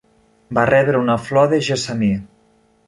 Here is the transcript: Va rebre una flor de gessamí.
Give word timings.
Va 0.57 0.63
rebre 0.69 1.03
una 1.03 1.19
flor 1.27 1.53
de 1.53 1.61
gessamí. 1.69 2.13